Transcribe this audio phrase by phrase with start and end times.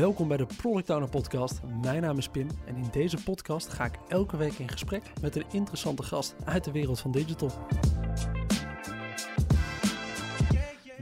[0.00, 1.60] Welkom bij de Product Owner Podcast.
[1.82, 5.36] Mijn naam is Pim en in deze podcast ga ik elke week in gesprek met
[5.36, 7.50] een interessante gast uit de wereld van digital.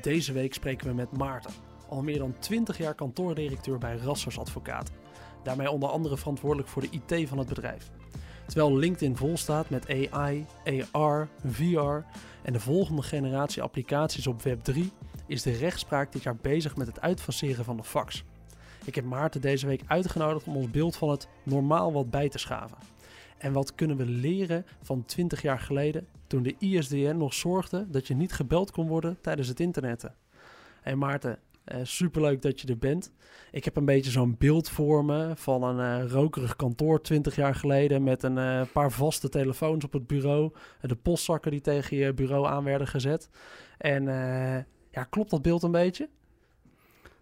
[0.00, 1.50] Deze week spreken we met Maarten,
[1.88, 4.90] al meer dan 20 jaar kantoordirecteur bij Rassers Advocaat.
[5.42, 7.90] Daarmee onder andere verantwoordelijk voor de IT van het bedrijf.
[8.46, 10.46] Terwijl LinkedIn vol staat met AI,
[10.90, 12.04] AR, VR
[12.42, 14.78] en de volgende generatie applicaties op Web3,
[15.26, 18.24] is de rechtspraak dit jaar bezig met het uitfaseren van de fax.
[18.88, 22.38] Ik heb Maarten deze week uitgenodigd om ons beeld van het normaal wat bij te
[22.38, 22.78] schaven.
[23.38, 28.06] En wat kunnen we leren van 20 jaar geleden, toen de ISDN nog zorgde dat
[28.06, 30.14] je niet gebeld kon worden tijdens het internetten?
[30.80, 33.12] Hey Maarten, uh, superleuk dat je er bent.
[33.50, 37.54] Ik heb een beetje zo'n beeld voor me van een uh, rokerig kantoor 20 jaar
[37.54, 42.14] geleden met een uh, paar vaste telefoons op het bureau, de postzakken die tegen je
[42.14, 43.28] bureau aan werden gezet.
[43.78, 44.04] En
[44.90, 46.08] ja, klopt dat beeld een beetje?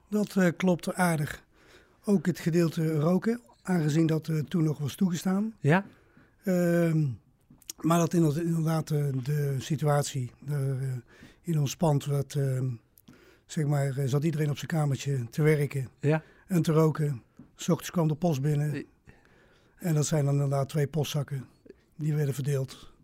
[0.09, 1.45] Dat klopt aardig.
[2.09, 5.55] Ook het gedeelte roken, aangezien dat toen nog was toegestaan.
[5.61, 5.87] Ja.
[6.45, 7.07] Ehm,
[7.81, 10.31] maar dat inderdaad de situatie
[11.43, 12.67] in ons pand wat ehm,
[13.47, 16.23] zeg maar, zat iedereen op zijn kamertje te werken ja.
[16.47, 17.23] en te roken.
[17.57, 18.85] S ochtends kwam de post binnen.
[19.77, 21.47] En dat zijn dan inderdaad twee postzakken.
[21.97, 22.95] Die werden verdeeld.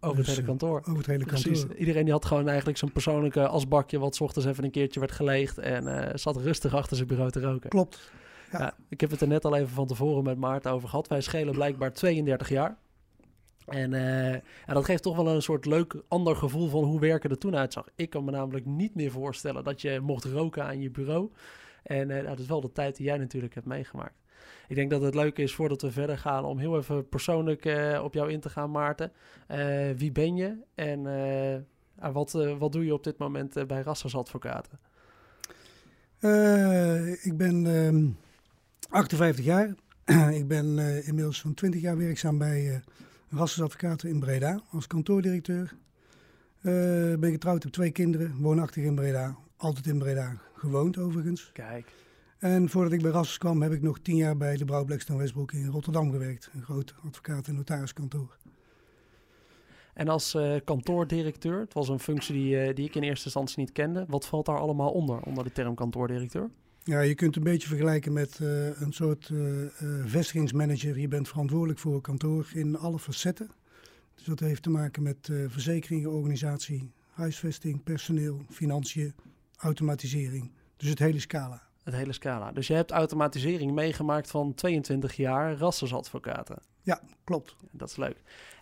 [0.00, 0.78] Over het hele Dus, kantoor.
[0.78, 1.60] Over het hele Precies.
[1.60, 1.76] kantoor.
[1.78, 3.98] Iedereen die had gewoon eigenlijk zo'n persoonlijke asbakje...
[3.98, 5.58] wat 's ochtends even een keertje werd geleegd...
[5.58, 7.70] en uh, zat rustig achter zijn bureau te roken.
[7.70, 8.12] Klopt.
[8.58, 8.74] Ja.
[8.88, 11.08] ik heb het er net al even van tevoren met Maarten over gehad.
[11.08, 12.76] Wij schelen blijkbaar 32 jaar.
[13.66, 17.30] En, uh, en, dat geeft toch wel een soort leuk ander gevoel van hoe werken
[17.30, 17.88] er toen uitzag.
[17.94, 21.30] Ik kan me namelijk niet meer voorstellen dat je mocht roken aan je bureau.
[21.82, 24.24] En uh, dat is wel de tijd die jij natuurlijk hebt meegemaakt.
[24.68, 28.00] Ik denk dat het leuk is voordat we verder gaan om heel even persoonlijk uh,
[28.04, 29.12] op jou in te gaan, Maarten.
[29.96, 31.02] wie ben je en
[32.12, 34.78] wat, wat doe je op dit moment bij Rassers Advocaten?
[37.22, 38.16] ik ben um,
[38.96, 39.74] 58 jaar.
[40.40, 42.82] ik ben inmiddels zo'n 20 jaar werkzaam bij
[43.28, 45.74] Rassensadvocaten in Breda als kantoordirecteur.
[46.62, 49.36] Uh, ben getrouwd, heb twee kinderen, woonachtig in Breda.
[49.56, 51.50] Altijd in Breda gewoond overigens.
[51.52, 51.92] Kijk.
[52.38, 55.18] En voordat ik bij Rassers kwam, heb ik nog tien jaar bij de Brouw Blackstone
[55.18, 56.50] Westbroek in Rotterdam gewerkt.
[56.52, 58.36] Een groot advocaat- en notariskantoor.
[59.94, 63.58] En als uh, kantoordirecteur, het was een functie die, uh, die ik in eerste instantie
[63.58, 64.04] niet kende.
[64.08, 66.50] Wat valt daar allemaal onder, onder de term kantoordirecteur?
[66.86, 69.68] Ja, je kunt een beetje vergelijken met uh, een soort uh, uh,
[70.04, 70.98] vestigingsmanager.
[70.98, 73.50] Je bent verantwoordelijk voor kantoor in alle facetten.
[74.14, 79.14] Dus dat heeft te maken met verzekeringen, organisatie, huisvesting, personeel, financiën,
[79.56, 80.50] automatisering.
[80.76, 81.62] Dus het hele scala.
[81.82, 82.52] Het hele scala.
[82.52, 86.58] Dus je hebt automatisering meegemaakt van 22 jaar rassersadvocaten.
[86.82, 87.56] Ja, klopt.
[87.70, 88.16] Dat is leuk.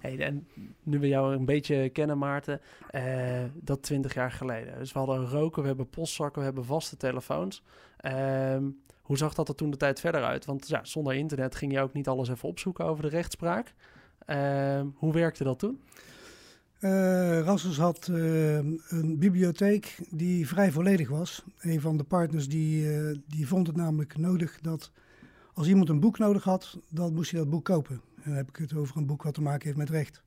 [0.04, 0.46] Hey, en
[0.82, 2.60] nu we jou een beetje kennen, Maarten,
[2.94, 4.78] uh, dat 20 jaar geleden.
[4.78, 7.62] Dus we hadden roken, we hebben postzakken, we hebben vaste telefoons.
[8.00, 8.56] Uh,
[9.02, 10.44] hoe zag dat er toen de tijd verder uit?
[10.44, 13.74] Want ja, zonder internet ging je ook niet alles even opzoeken over de rechtspraak.
[14.26, 15.82] Uh, hoe werkte dat toen?
[16.80, 18.56] Uh, Rassers had uh,
[18.88, 21.44] een bibliotheek die vrij volledig was.
[21.58, 24.90] Een van de partners die, uh, die vond het namelijk nodig dat
[25.54, 28.00] als iemand een boek nodig had, dan moest hij dat boek kopen.
[28.24, 30.22] En dan heb ik het over een boek wat te maken heeft met recht.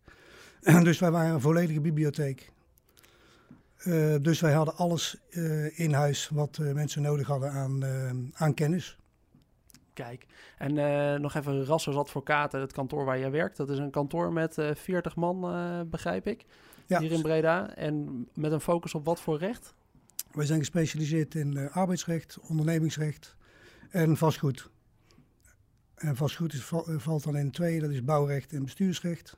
[0.83, 2.51] dus wij waren een volledige bibliotheek.
[3.85, 7.83] Uh, dus wij hadden alles uh, in huis wat uh, mensen nodig hadden aan,
[8.33, 8.97] aan kennis.
[9.93, 10.25] Kijk,
[10.57, 10.73] en
[11.21, 13.57] nog even Rassers Advocaten, het kantoor waar jij werkt.
[13.57, 15.41] Dat is een kantoor met 40 man,
[15.89, 16.45] begrijp ik,
[16.85, 16.99] ja.
[16.99, 17.75] hier in Breda.
[17.75, 19.73] En met een focus op wat voor recht?
[20.31, 23.35] Wij zijn gespecialiseerd in arbeidsrecht, ondernemingsrecht
[23.89, 24.69] en vastgoed.
[25.97, 29.37] En vastgoed is, valt dan in twee, dat is bouwrecht en bestuursrecht.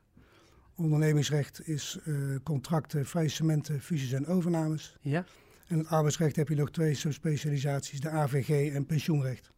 [0.76, 4.98] Ondernemingsrecht is uh, contracten, faillissementen, fusies en overnames.
[5.02, 5.26] Ja.
[5.68, 9.52] En het arbeidsrecht heb je nog twee subspecialisaties, de AVG en pensioenrecht.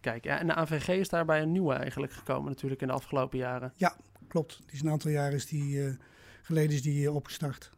[0.00, 3.38] Kijk, ja, en de AVG is daarbij een nieuwe eigenlijk gekomen natuurlijk in de afgelopen
[3.38, 3.72] jaren.
[3.76, 3.96] Ja,
[4.28, 4.58] klopt.
[4.58, 5.94] Die is een aantal jaren is die, uh,
[6.42, 7.70] geleden is die uh, opgestart.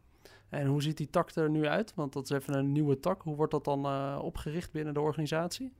[0.49, 1.93] En hoe ziet die tak er nu uit?
[1.95, 3.21] Want dat is even een nieuwe tak.
[3.21, 3.85] Hoe wordt dat dan
[4.19, 5.73] opgericht binnen de organisatie?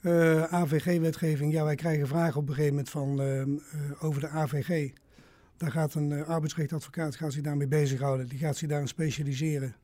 [0.00, 3.56] Uh, AVG-wetgeving, ja, wij krijgen vragen op een gegeven moment van, uh, uh,
[4.00, 4.92] over de AVG.
[5.56, 8.28] Daar gaat een arbeidsrechtadvocaat gaat zich daarmee bezighouden.
[8.28, 9.76] Die gaat zich daarin specialiseren.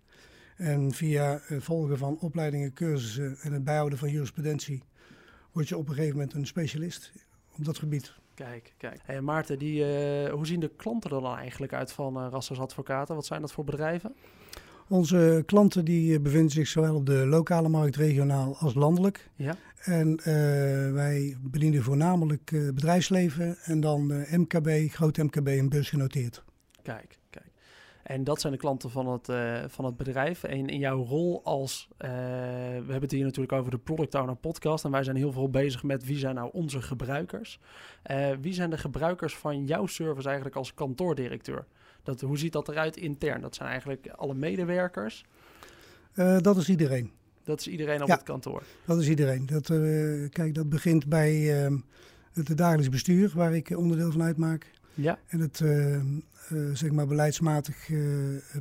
[0.57, 4.83] En via volgen van opleidingen, cursussen en het bijhouden van jurisprudentie...
[5.53, 7.13] word je op een gegeven moment een specialist
[7.59, 8.15] op dat gebied.
[8.35, 9.01] Kijk, kijk.
[9.05, 9.85] Hey, Maarten, die,
[10.31, 13.15] hoe zien de klanten er dan eigenlijk uit van Rassers Advocaten?
[13.15, 14.15] Wat zijn dat voor bedrijven?
[14.89, 19.31] Onze klanten die bevinden zich zowel op de lokale markt, regionaal als landelijk.
[19.37, 19.57] Ja.
[19.81, 20.25] En uh,
[20.93, 26.45] wij bedienen voornamelijk uh, bedrijfsleven en dan MKB, groot MKB en beursgenoteerd.
[26.83, 27.19] Kijk.
[28.05, 30.43] En dat zijn de klanten van het, uh, van het bedrijf.
[30.43, 34.37] En in jouw rol als, uh, we hebben het hier natuurlijk over de Product Owner
[34.37, 34.85] podcast.
[34.85, 37.59] En wij zijn heel veel bezig met wie zijn nou onze gebruikers.
[38.11, 41.67] Uh, wie zijn de gebruikers van jouw service eigenlijk als kantoordirecteur?
[42.03, 43.41] Dat, hoe ziet dat eruit intern?
[43.41, 45.25] Dat zijn eigenlijk alle medewerkers?
[46.41, 47.11] dat is iedereen.
[47.45, 48.63] Dat is iedereen op het kantoor?
[48.85, 49.47] dat is iedereen.
[49.47, 49.67] Dat,
[50.31, 51.77] kijk, dat begint bij ehm,
[52.33, 54.71] het dagelijks bestuur, waar ik onderdeel van uitmaak.
[54.95, 55.19] Ja.
[55.27, 55.61] En het
[56.49, 57.99] eh, zeg maar beleidsmatig eh,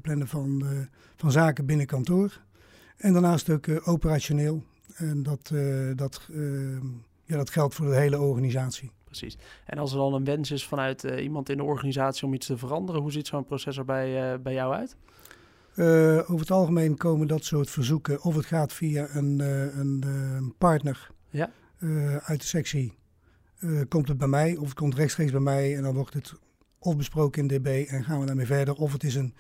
[0.02, 0.70] plannen van, eh,
[1.16, 2.42] van zaken binnen kantoor.
[2.98, 4.64] En daarnaast ook operationeel.
[4.96, 5.52] En dat,
[5.96, 6.30] dat,
[7.26, 8.92] ja, dat geldt voor de hele organisatie.
[9.04, 9.38] Precies.
[9.66, 12.58] En als er dan een wens is vanuit iemand in de organisatie om iets te
[12.58, 14.96] veranderen, hoe ziet zo'n proces er bij, bij jou uit?
[16.22, 19.40] over het algemeen komen dat soort verzoeken, of het gaat via een,
[19.80, 21.50] een partner ja.
[22.24, 22.94] uit de sectie,
[23.88, 26.34] komt het bij mij, of het komt rechtstreeks bij mij en dan wordt het
[26.84, 28.76] of besproken in DB en gaan we daarmee verder.
[28.76, 29.34] Of het is een,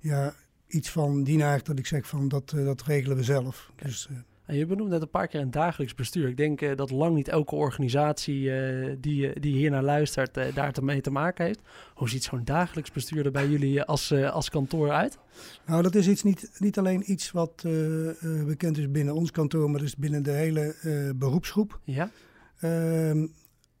[0.00, 0.34] ja,
[0.66, 3.72] iets van die naart dat ik zeg van dat, uh, dat regelen we zelf.
[3.76, 6.28] Dus, uh, en je benoemt net een paar keer een dagelijks bestuur.
[6.28, 8.50] Ik denk uh, dat lang niet elke organisatie
[9.00, 11.60] die, die hier naar luistert daar mee te maken heeft.
[11.94, 15.18] Hoe ziet zo'n dagelijks bestuur er bij jullie als, als kantoor uit?
[15.66, 17.62] Nou, dat is iets niet, niet alleen iets wat
[18.46, 20.74] bekend is binnen ons kantoor, maar dus binnen de hele
[21.16, 21.80] beroepsgroep.
[21.84, 22.10] Ja.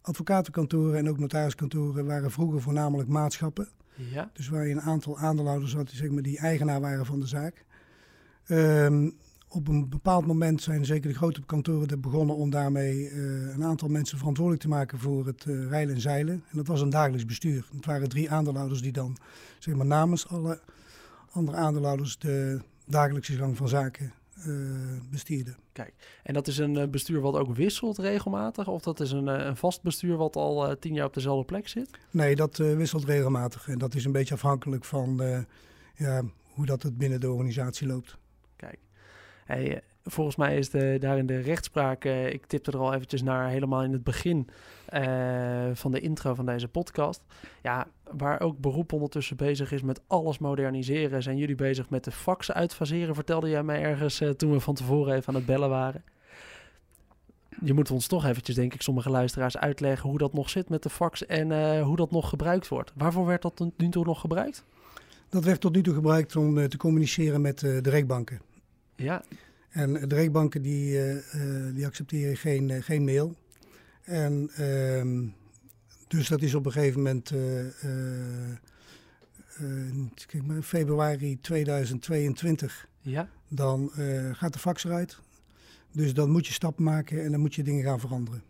[0.00, 3.68] Ehm, advocatenkantoren en ook notariskantoren waren vroeger voornamelijk maatschappen.
[3.94, 4.30] Ja.
[4.32, 7.26] Dus waar je een aantal aandeelhouders had die, zeg maar, die eigenaar waren van de
[7.26, 7.64] zaak.
[8.48, 9.16] Um,
[9.48, 13.64] op een bepaald moment zijn zeker de grote kantoren er begonnen om daarmee uh, een
[13.64, 16.34] aantal mensen verantwoordelijk te maken voor het uh, rijlen en zeilen.
[16.34, 17.66] En dat was een dagelijks bestuur.
[17.74, 19.16] Het waren drie aandeelhouders die dan
[19.58, 20.60] zeg maar, namens alle
[21.30, 24.12] andere aandeelhouders de dagelijkse gang van zaken
[24.46, 25.56] uh, bestierden.
[25.72, 28.68] Kijk, en dat is een eh, bestuur wat ook wisselt regelmatig?
[28.68, 31.68] Of dat is een, eh, een vast bestuur wat al tien jaar op dezelfde plek
[31.68, 31.90] zit?
[32.10, 33.68] Nee, dat wisselt regelmatig.
[33.68, 35.20] En dat is een beetje afhankelijk van
[35.94, 38.16] ja, hoe dat het binnen de organisatie loopt.
[38.56, 38.78] Kijk,
[39.44, 43.48] hey, volgens mij is de, daarin de rechtspraak, uh, ik tipte er al eventjes naar
[43.48, 44.48] helemaal in het begin
[44.94, 47.22] uh, van de intro van deze podcast.
[47.62, 52.10] Ja, waar ook beroep ondertussen bezig is met alles moderniseren, zijn jullie bezig met de
[52.10, 55.68] fax uitfaseren, vertelde jij mij ergens uh, toen we van tevoren even aan het bellen
[55.68, 56.04] waren.
[57.64, 60.82] Je moet ons toch eventjes, denk ik, sommige luisteraars uitleggen hoe dat nog zit met
[60.82, 62.92] de fax en hoe dat nog gebruikt wordt.
[62.96, 64.64] Waarvoor werd dat tot nu toe nog gebruikt?
[65.28, 68.40] Dat werd tot nu toe gebruikt om te communiceren met de rechtbanken.
[68.96, 69.22] Ja,
[69.70, 73.34] en de rechtbanken die, uh, uh, die accepteren geen, uh, geen mail.
[74.02, 75.26] En ehm,
[76.08, 77.32] dus dat is op een gegeven moment
[80.26, 82.88] kijk maar, februari 2022.
[83.00, 83.28] Ja.
[83.48, 83.90] Dan
[84.32, 85.18] gaat de fax eruit.
[85.92, 88.42] Dus dan moet je stappen maken en dan moet je dingen gaan veranderen.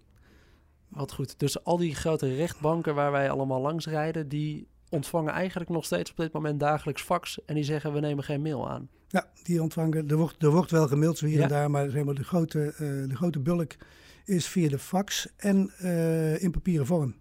[0.89, 1.39] Wat goed.
[1.39, 6.11] Dus al die grote rechtbanken waar wij allemaal langs rijden, die ontvangen eigenlijk nog steeds
[6.11, 7.45] op dit moment dagelijks fax.
[7.45, 8.89] En die zeggen we nemen geen mail aan.
[9.13, 10.09] Ja, die ontvangen.
[10.09, 12.59] Er wordt, er wordt wel gemaild zo hier en daar, maar, zeg maar de, grote,
[12.59, 13.77] uh, de grote bulk
[14.25, 17.15] is via de fax en uh, in papieren vorm.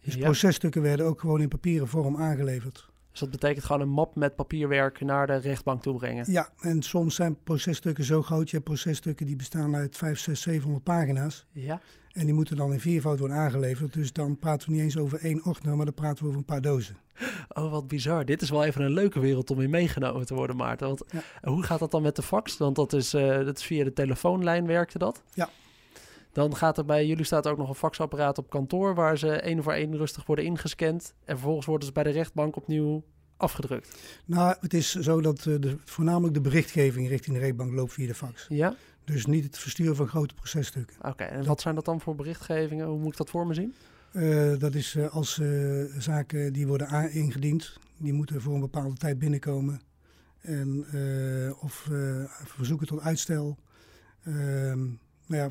[0.00, 0.20] Dus ja.
[0.20, 2.88] processtukken werden ook gewoon in papieren vorm aangeleverd.
[3.10, 6.32] Dus dat betekent gewoon een map met papierwerk naar de rechtbank toe brengen?
[6.32, 8.50] Ja, en soms zijn processtukken zo groot.
[8.50, 11.46] Je hebt processtukken die bestaan uit 5, 6, 700 pagina's.
[11.52, 11.80] Ja.
[12.12, 13.92] En die moeten dan in viervoud worden aangeleverd.
[13.92, 16.44] Dus dan praten we niet eens over één ordner, maar dan praten we over een
[16.44, 16.96] paar dozen.
[17.48, 18.24] Oh, wat bizar.
[18.24, 20.86] Dit is wel even een leuke wereld om in meegenomen te worden, Maarten.
[20.86, 21.02] Want
[21.42, 22.56] hoe gaat dat dan met de fax?
[22.56, 25.22] Want dat is, uh, dat is via de telefoonlijn werkte dat?
[25.34, 25.48] Ja.
[26.32, 29.62] Dan gaat er bij jullie staat ook nog een faxapparaat op kantoor waar ze één
[29.62, 31.14] voor één rustig worden ingescand.
[31.24, 33.04] En vervolgens worden ze bij de rechtbank opnieuw
[33.36, 33.98] afgedrukt.
[34.24, 38.06] Nou, het is zo dat uh, de, voornamelijk de berichtgeving richting de rechtbank loopt via
[38.06, 38.46] de fax.
[38.48, 38.74] Ja.
[39.12, 40.96] Dus niet het versturen van grote processtukken.
[41.02, 42.86] Oké, en wat zijn dat dan voor berichtgevingen?
[42.86, 43.74] Hoe moet ik dat voor me zien?
[44.12, 48.96] Uh, dat is uh, als uh, zaken die worden ingediend, die moeten voor een bepaalde
[48.96, 49.80] tijd binnenkomen.
[50.40, 50.86] En,
[51.60, 51.88] of
[52.44, 53.58] verzoeken tot uitstel.
[54.24, 54.78] Ehm,
[55.26, 55.48] nou ja,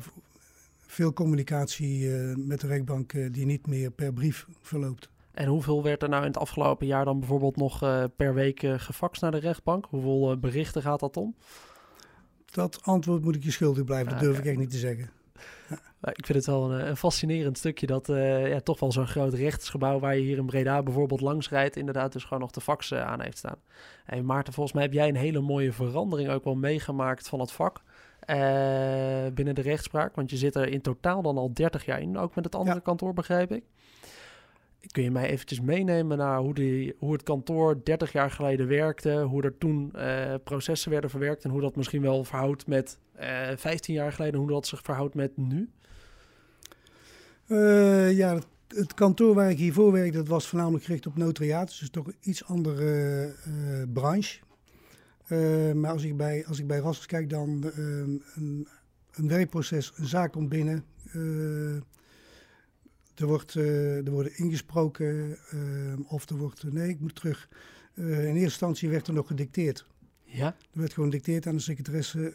[0.86, 5.10] veel communicatie met de rechtbank die niet meer per brief verloopt.
[5.32, 7.78] En hoeveel werd er nou in het afgelopen jaar dan bijvoorbeeld nog
[8.16, 9.86] per week gefaxt naar de rechtbank?
[9.88, 11.34] Hoeveel berichten gaat dat om?
[12.50, 15.10] Dat antwoord moet ik je schuldig blijven, dat durf ik echt niet te zeggen.
[15.68, 15.78] Ja.
[16.02, 19.34] Ik vind het wel een, een fascinerend stukje dat uh, ja, toch wel zo'n groot
[19.34, 22.90] rechtsgebouw waar je hier in Breda bijvoorbeeld langs rijdt, inderdaad dus gewoon nog de fax
[22.90, 23.56] uh, aan heeft staan.
[24.06, 27.52] En Maarten, volgens mij heb jij een hele mooie verandering ook wel meegemaakt van het
[27.52, 27.82] vak
[28.30, 28.36] uh,
[29.34, 30.14] binnen de rechtspraak.
[30.14, 32.76] Want je zit er in totaal dan al 30 jaar in, ook met het andere
[32.76, 32.82] ja.
[32.82, 33.64] kantoor begrijp ik.
[34.86, 39.22] Kun je mij eventjes meenemen naar hoe, die, hoe het kantoor 30 jaar geleden werkte,
[39.22, 43.48] hoe er toen uh, processen werden verwerkt en hoe dat misschien wel verhoudt met uh,
[43.56, 45.70] 15 jaar geleden, hoe dat zich verhoudt met nu?
[47.46, 51.78] Uh, ja, het kantoor waar ik hiervoor werkte, dat was voornamelijk gericht op notariaat.
[51.78, 53.34] Dus toch een iets andere
[53.92, 54.38] branche.
[55.74, 57.72] Maar als ik bij, als ik bij Rassers kijk, dan uh,
[58.34, 58.68] een,
[59.10, 60.84] een, werkproces, een zaak komt binnen.
[63.20, 65.38] Er, wordt, er worden ingesproken
[66.08, 67.48] of er wordt, nee, ik moet terug.
[67.94, 69.86] in eerste instantie werd er nog gedicteerd.
[70.24, 70.46] Ja?
[70.46, 72.34] Er werd gewoon gedicteerd aan de secretaresse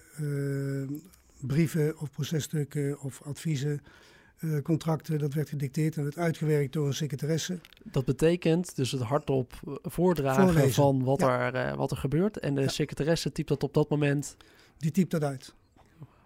[1.42, 3.82] brieven of processtukken of adviezen.
[4.39, 7.60] Uh, contracten, dat werd gedicteerd en werd uitgewerkt door een secretaresse.
[7.84, 12.39] Dat betekent dus het hardop eh, voordragen van wat, er, uh, wat er gebeurt.
[12.39, 12.68] En de ja.
[12.68, 14.38] secretaresse typt dat op dat moment.
[14.77, 15.54] Die typt dat uit.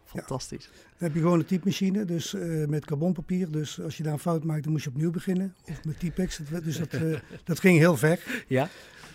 [0.09, 0.69] Fantastisch.
[0.71, 0.79] Ja.
[0.79, 3.51] Dan heb je gewoon een typemachine, dus uh, met carbonpapier.
[3.51, 5.55] Dus als je daar een fout maakt, dan moet je opnieuw beginnen.
[5.65, 6.39] Of met Typex.
[6.63, 6.89] Dus dat,
[7.43, 8.43] dat ging heel ver.
[8.47, 8.69] Ja.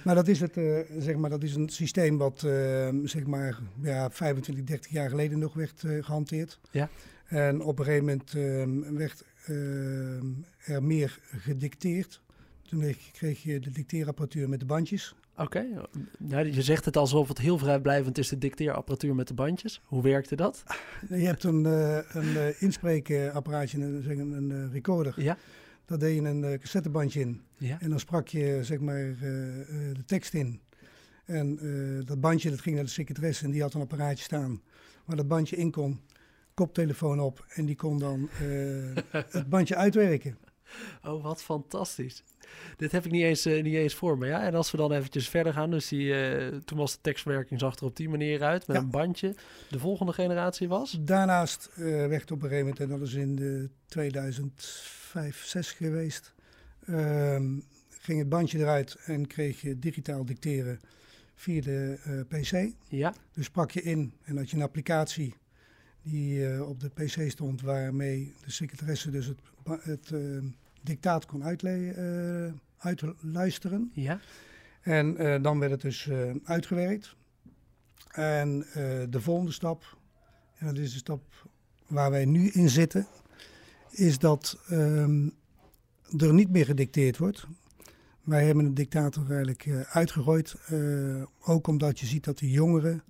[0.04, 3.58] Maar dat is, het, uh, zeg maar, dat is een systeem wat uh, zeg maar,
[3.80, 6.60] ja, 25, 30 jaar geleden nog werd gehanteerd.
[6.70, 6.88] Ja.
[7.24, 10.26] En op een gegeven moment ehm, werd ehm,
[10.64, 12.20] er meer gedicteerd.
[12.62, 15.14] Toen kreeg je de dicteerapparatuur met de bandjes.
[15.36, 15.66] Oké,
[16.28, 16.50] okay.
[16.50, 19.80] je zegt het alsof het heel vrijblijvend is, de dicteerapparatuur met de bandjes.
[19.84, 20.62] Hoe werkte dat?
[21.08, 25.14] Je hebt een, een inspreekapparaatje, een, een recorder.
[25.16, 25.36] Ja.
[25.84, 27.42] Daar deed je een cassettebandje in.
[27.58, 27.80] Ja.
[27.80, 29.16] En dan sprak je zeg maar
[29.92, 30.60] de tekst in.
[31.24, 31.58] En
[32.04, 34.60] dat bandje dat ging naar de secretaresse en die had een apparaatje staan
[35.04, 36.00] waar dat bandje in kon
[36.54, 38.96] koptelefoon op en die kon dan uh,
[39.30, 40.36] het bandje uitwerken.
[41.04, 42.22] Oh, wat fantastisch.
[42.76, 44.26] Dit heb ik niet eens, uh, niet eens voor me.
[44.26, 44.42] Ja?
[44.42, 47.76] En als we dan eventjes verder gaan, dus die, uh, toen was de tekstwerking zag
[47.76, 48.82] er op die manier uit met ja.
[48.82, 49.34] een bandje.
[49.70, 50.98] De volgende generatie was?
[51.00, 56.34] Daarnaast werd op een gegeven moment, en dat is in de 2005, 6 geweest,
[56.86, 60.80] ehm, ging het bandje eruit en kreeg je digitaal dicteren
[61.34, 62.74] via de PC.
[62.88, 63.14] Ja.
[63.32, 65.34] Dus sprak je in en had je een applicatie
[66.02, 69.38] die op de PC stond, waarmee de secretaresse dus het,
[69.80, 70.42] het uh,
[70.82, 73.90] dictaat kon uh, uitluisteren.
[73.94, 74.20] Ja.
[74.80, 76.10] En dan werd het dus
[76.44, 77.16] uitgewerkt.
[78.10, 78.66] En
[79.10, 79.98] de volgende stap,
[80.54, 81.48] en dat is de stap
[81.86, 83.06] waar wij nu in zitten,
[83.90, 85.32] is dat um,
[86.18, 87.46] er niet meer gedicteerd wordt.
[88.22, 90.54] Wij hebben een dictator eigenlijk uitgegooid,
[91.40, 93.02] ook omdat je ziet dat de jongeren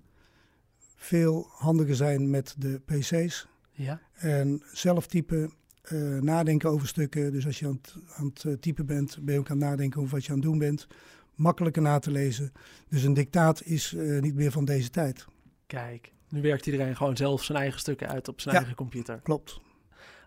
[0.96, 3.48] veel handiger zijn met de PC's.
[3.72, 4.00] Ja.
[4.12, 5.52] En zelf typen,
[5.92, 7.32] uh, nadenken over stukken.
[7.32, 9.68] Dus als je aan het, aan het eh, typen bent, ben je ook aan het
[9.68, 10.86] nadenken over wat je aan het doen bent.
[11.34, 12.52] Makkelijker na te lezen.
[12.88, 15.26] Dus een dictaat is uh, niet meer van deze tijd.
[15.66, 19.20] Kijk, nu werkt iedereen gewoon zelf zijn eigen stukken uit op zijn ja, eigen computer.
[19.22, 19.60] Klopt.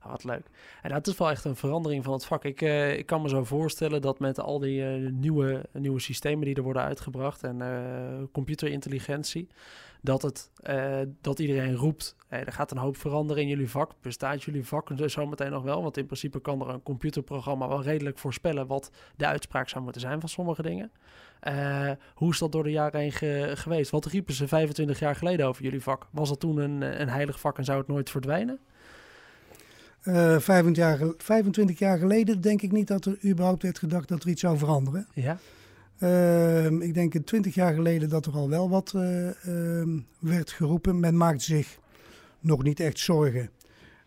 [0.03, 0.45] Oh, wat leuk.
[0.81, 2.43] En dat is wel echt een verandering van het vak.
[2.43, 6.55] Ik, uh, ik kan me zo voorstellen dat met al die nieuwe, nieuwe systemen die
[6.55, 7.59] er worden uitgebracht en
[8.31, 9.47] computerintelligentie,
[10.07, 10.51] dat, het,
[11.21, 13.91] dat iedereen roept, hey, er gaat een hoop veranderen in jullie vak.
[14.01, 15.81] Bestaat jullie vak zometeen nog wel?
[15.81, 20.01] Want in principe kan er een computerprogramma wel redelijk voorspellen wat de uitspraak zou moeten
[20.01, 20.91] zijn van sommige dingen.
[22.13, 23.91] hoe is dat door de jaren heen ge geweest?
[23.91, 26.07] Wat riepen ze 25 jaar geleden over jullie vak?
[26.11, 28.59] Was dat toen een, een heilig vak en zou het nooit verdwijnen?
[30.03, 34.23] Uh, 25, jaar, 25 jaar geleden denk ik niet dat er überhaupt werd gedacht dat
[34.23, 35.07] er iets zou veranderen.
[35.13, 35.37] Ja.
[35.99, 40.99] Uh, ik denk 20 jaar geleden dat er al wel wat uh, uh, werd geroepen.
[40.99, 41.79] Men maakte zich
[42.39, 43.49] nog niet echt zorgen.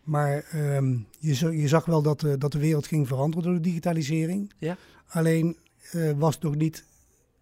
[0.03, 3.59] Maar ehm, je, je, zag wel dat de, dat de wereld ging veranderen door de
[3.59, 4.53] digitalisering.
[4.57, 4.77] Ja.
[5.07, 5.57] Alleen
[5.91, 6.83] eh, was het nog niet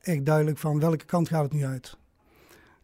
[0.01, 1.97] echt duidelijk van welke kant gaat het nu uit.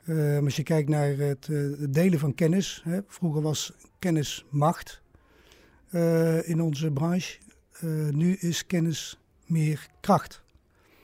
[0.06, 2.82] Ehm, als je kijkt naar het, het delen van kennis.
[2.84, 5.02] Hè, vroeger was kennis macht
[5.92, 7.38] uh, in onze branche.
[7.84, 10.44] Uh, nu is kennis meer kracht.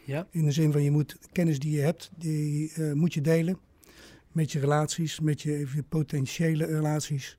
[0.06, 0.28] Ja.
[0.32, 3.58] In de zin van je moet kennis die je hebt, die uh, moet je delen
[4.32, 7.38] met je relaties, met je, je potentiële relaties.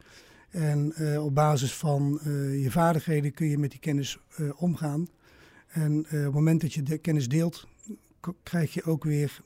[0.50, 2.20] En op basis van
[2.60, 4.18] je vaardigheden kun je met die kennis
[4.56, 5.08] omgaan.
[5.68, 7.68] En op het moment dat je de kennis deelt,
[8.42, 9.40] krijg je ook weer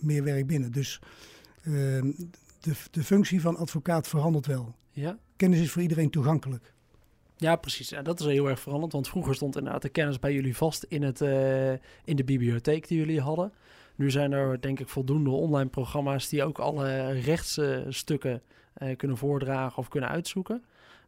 [0.00, 0.72] meer werk binnen.
[0.72, 1.00] Dus
[1.62, 2.10] ehm,
[2.60, 4.74] de, de functie van advocaat verandert wel.
[4.90, 5.18] Ja.
[5.36, 6.74] Kennis is voor iedereen toegankelijk.
[7.40, 7.88] Ja, precies.
[7.88, 8.92] Ja, dat is heel erg veranderd.
[8.92, 11.70] Want vroeger stond inderdaad de kennis bij jullie vast in, het, uh,
[12.04, 13.52] in de bibliotheek die jullie hadden.
[13.94, 18.42] Nu zijn er denk ik voldoende online programma's die ook alle rechtsstukken
[18.82, 20.64] uh, kunnen voordragen of kunnen uitzoeken.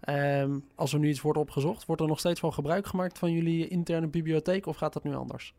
[0.09, 3.33] Um, als er nu iets wordt opgezocht, wordt er nog steeds van gebruik gemaakt van
[3.33, 5.55] jullie interne bibliotheek of gaat dat nu anders?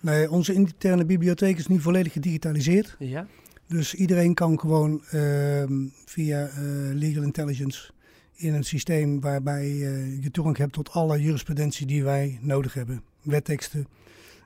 [0.00, 2.96] Nee, onze interne bibliotheek is nu volledig gedigitaliseerd.
[2.98, 3.26] Ja.
[3.66, 5.64] Dus iedereen kan gewoon uh,
[6.04, 6.52] via uh,
[6.94, 7.90] Legal Intelligence
[8.38, 13.02] in een systeem waarbij uh, je toegang hebt tot alle jurisprudentie die wij nodig hebben.
[13.22, 13.86] Wetteksten,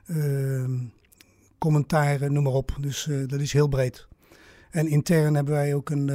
[0.07, 0.69] uh,
[1.57, 2.75] commentaren, noem maar op.
[2.79, 4.07] Dus uh, dat is heel breed.
[4.71, 6.07] En intern hebben wij ook een,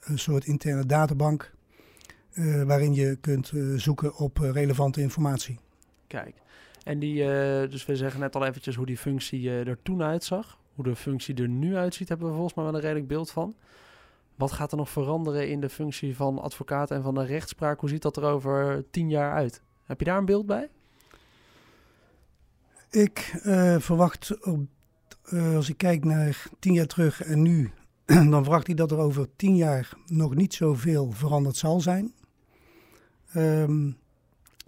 [0.00, 1.52] een soort interne databank.
[2.32, 5.58] eh, waarin je kunt eh, zoeken op eh, relevante informatie.
[6.06, 6.34] Kijk,
[6.84, 10.02] en die, eh, dus we zeggen net al eventjes hoe die functie eh, er toen
[10.02, 10.58] uitzag.
[10.74, 13.54] Hoe de functie er nu uitziet, hebben we volgens mij wel een redelijk beeld van.
[14.40, 17.80] Wat gaat er nog veranderen in de functie van advocaat en van de rechtspraak?
[17.80, 19.62] Hoe ziet dat er over tien jaar uit?
[19.84, 20.68] Heb je daar een beeld bij?
[22.90, 24.30] Ik eh, verwacht,
[25.22, 27.70] eh, als ik kijk naar tien jaar terug en nu,
[28.06, 32.12] dan verwacht ik dat er over tien jaar nog niet zoveel veranderd zal zijn.
[33.32, 33.88] Ehm,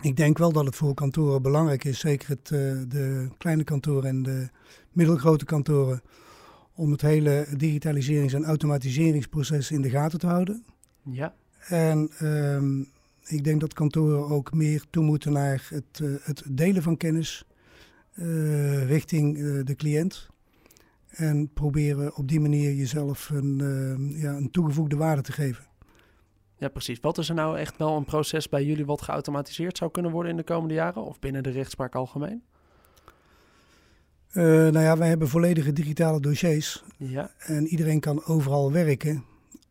[0.01, 4.09] ik denk wel dat het voor kantoren belangrijk is, zeker het, eh, de kleine kantoren
[4.09, 4.49] en de
[4.91, 6.03] middelgrote kantoren,
[6.83, 10.65] om het hele digitaliserings- en automatiseringsproces in de gaten te houden.
[11.03, 11.35] Ja,
[11.69, 12.81] En ehm,
[13.37, 17.45] ik denk dat kantoren ook meer toe moeten naar het, eh, het delen van kennis
[18.13, 20.29] eh, richting eh, de cliënt.
[21.09, 25.65] En proberen op die manier jezelf een, eh, ja, een toegevoegde waarde te geven.
[26.57, 27.01] ja, precies.
[27.01, 30.31] Wat is er nou echt wel een proces bij jullie wat geautomatiseerd zou kunnen worden
[30.31, 31.05] in de komende jaren?
[31.05, 32.43] Of binnen de rechtspraak algemeen?
[34.33, 39.25] Eh, nou ja, wij hebben volledige digitale dossiers Ja, en iedereen kan overal werken.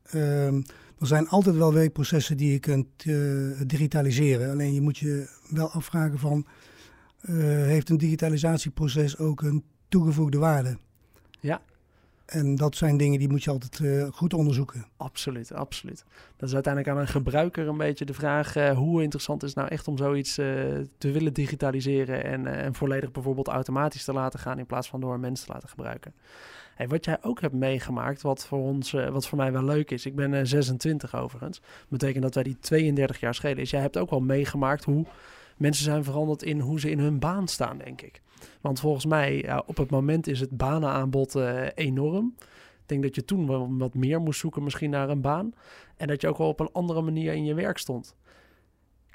[0.03, 0.61] Ehm,
[0.99, 3.15] er zijn altijd wel werkprocessen die je kunt eh,
[3.67, 4.51] digitaliseren.
[4.51, 6.45] Alleen je moet je wel afvragen van,
[7.21, 10.77] eh, heeft een digitalisatieproces ook een toegevoegde waarde?
[11.39, 11.61] Ja.
[12.31, 14.85] En dat zijn dingen die moet je altijd eh, goed onderzoeken.
[14.97, 16.03] absoluut, absoluut.
[16.37, 18.55] Dat is uiteindelijk aan een gebruiker een beetje de vraag...
[18.55, 20.45] eh, hoe interessant is het nou echt om zoiets eh,
[20.97, 22.23] te willen digitaliseren...
[22.23, 24.59] En, en volledig bijvoorbeeld automatisch te laten gaan...
[24.59, 26.13] in plaats van door een mens te laten gebruiken.
[26.75, 30.05] Hey, wat jij ook hebt meegemaakt, wat voor, ons, wat voor mij wel leuk is...
[30.05, 33.57] ik ben eh, 26 overigens, betekent dat wij die 32 jaar schelen...
[33.57, 35.05] is jij hebt ook wel meegemaakt hoe
[35.57, 36.43] mensen zijn veranderd...
[36.43, 38.21] in hoe ze in hun baan staan, denk ik.
[38.61, 42.35] Want volgens mij, op het moment is het banenaanbod eh, enorm...
[42.81, 45.53] Ik denk dat je toen wat meer moest zoeken misschien naar een baan.
[45.97, 48.15] En dat je ook wel op een andere manier in je werk stond.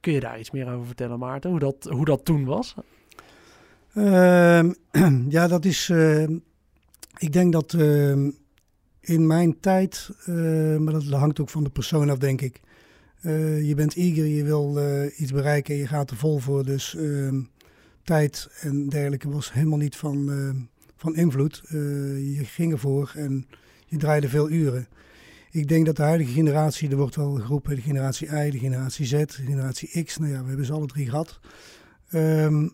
[0.01, 1.51] Kun je daar iets meer over vertellen, Maarten?
[1.51, 2.75] Hoe dat, hoe dat toen was?
[3.95, 4.73] Ehm,
[5.29, 5.89] ja, dat is.
[5.89, 6.39] ehm,
[7.19, 8.31] ik denk dat ehm,
[9.01, 10.11] in mijn tijd,
[10.79, 12.61] maar dat hangt ook van de persoon af, denk ik.
[13.27, 16.65] Eh, je bent eager, je wil eh, iets bereiken en je gaat er vol voor.
[16.65, 16.97] Dus
[18.07, 20.57] tijd en dergelijke was helemaal niet van, ehm,
[20.97, 21.63] van invloed.
[21.67, 21.75] Eh,
[22.37, 23.47] je ging ervoor en
[23.87, 24.89] je draaide veel uren.
[25.51, 29.07] Ik denk dat de huidige generatie, er wordt wel geroepen, de generatie Y, de generatie
[29.07, 30.17] Z, de generatie X.
[30.17, 31.41] Nou ja, we hebben ze alle drie gehad.
[32.11, 32.69] Ehm,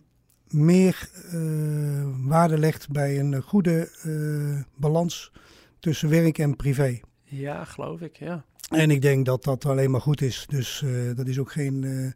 [0.47, 5.31] meer eh, waarde legt bij een goede eh, balans
[5.79, 6.99] tussen werk en privé.
[7.23, 8.45] Ja, geloof ik, ja.
[8.69, 10.45] En ik denk dat dat alleen maar goed is.
[10.49, 12.13] Dus eh, dat is ook geen.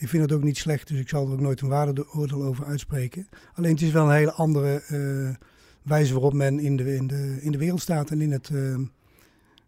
[0.00, 2.64] Ik vind het ook niet slecht, dus ik zal er ook nooit een waardeoordeel over
[2.64, 3.28] uitspreken.
[3.54, 5.46] Alleen het is wel een hele andere eh,
[5.82, 8.78] wijze waarop men in de, in, de, in de wereld staat en in het, eh,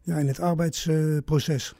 [0.02, 1.74] ja, in het arbeidsproces.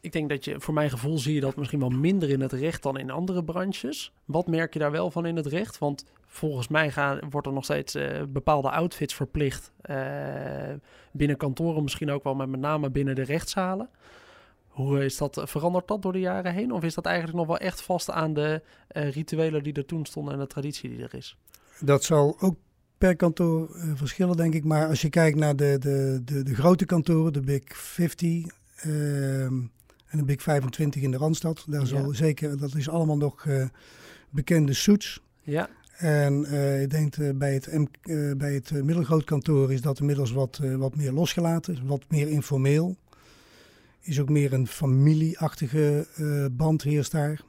[0.00, 2.52] Ik denk dat je, voor mijn gevoel zie je dat misschien wel minder in het
[2.52, 4.12] recht dan in andere branches.
[4.24, 5.78] Wat merk je daar wel van in het recht?
[5.78, 9.72] Want volgens mij gaan, wordt er nog steeds eh, bepaalde outfits verplicht.
[11.12, 13.88] binnen kantoren misschien ook wel, met name binnen de rechtszalen.
[14.74, 16.72] Hoe is dat, verandert dat door de jaren heen?
[16.72, 20.04] Of is dat eigenlijk nog wel echt vast aan de eh, rituelen die er toen
[20.06, 21.36] stonden en de traditie die er is?
[21.80, 22.56] Dat zal ook
[22.98, 24.64] per kantoor eh, verschillen, denk ik.
[24.64, 28.44] Maar als je kijkt naar de, de, de, de grote kantoren, de Big 50
[28.76, 29.52] ehm,
[30.06, 31.86] en de Big 25 in de Randstad, daar Ja.
[31.86, 33.64] zal zeker, dat is allemaal nog eh,
[34.30, 35.20] bekende suits.
[35.42, 39.72] Ja, En eh, ik denk eh, bij het, M, eh, bij het eh, middelgroot kantoor
[39.72, 42.96] is dat inmiddels wat, eh, wat meer losgelaten, wat meer informeel.
[44.04, 47.40] Is ook meer een familieachtige eh, band heerst daar.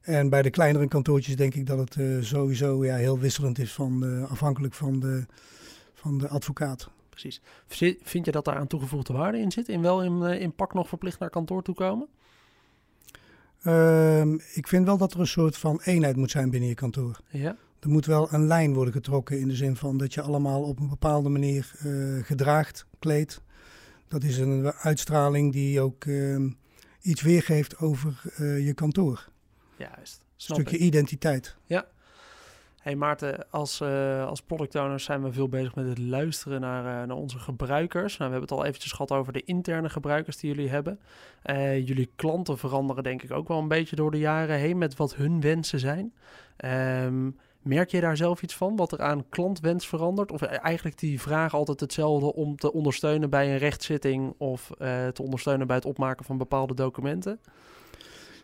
[0.00, 3.72] En bij de kleinere kantoortjes denk ik dat het eh, sowieso ja, heel wisselend is
[3.72, 5.26] van, afhankelijk van de,
[5.94, 6.88] van de advocaat.
[7.08, 7.40] precies.
[8.02, 9.68] Vind je dat daar aan toegevoegde waarde in zit?
[9.68, 12.08] In wel in, eh, in pak nog verplicht naar kantoor toe komen?
[13.62, 17.20] Ehm, ik vind wel dat er een soort van eenheid moet zijn binnen je kantoor.
[17.30, 20.62] Ja, Er moet wel een lijn worden getrokken in de zin van dat je allemaal
[20.62, 21.72] op een bepaalde manier
[22.22, 23.44] gedraagt, kleedt.
[24.08, 26.48] Dat is een uitstraling die ook ehm,
[27.00, 29.28] iets weergeeft over eh, je kantoor.
[29.76, 30.20] juist.
[30.20, 30.82] Een stukje ik.
[30.82, 31.56] identiteit.
[32.86, 37.02] Hey Maarten, als, eh, als product owners zijn we veel bezig met het luisteren naar,
[37.02, 38.16] eh, naar onze gebruikers.
[38.16, 41.00] Nou, we hebben het al eventjes gehad over de interne gebruikers die jullie hebben.
[41.84, 45.14] Jullie klanten veranderen denk ik ook wel een beetje door de jaren heen met wat
[45.14, 46.14] hun wensen zijn.
[46.56, 47.30] Ehm,
[47.66, 50.32] merk je daar zelf iets van, wat er aan klantwens verandert?
[50.32, 55.22] Of eigenlijk die vraag altijd hetzelfde om te ondersteunen bij een rechtszitting of eh, te
[55.22, 57.40] ondersteunen bij het opmaken van bepaalde documenten?